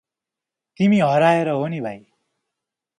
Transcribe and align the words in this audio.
तिमी 0.79 0.99
हराएर 0.99 1.49
हो 1.49 1.67
नि 1.67 1.81
भाई। 1.81 1.99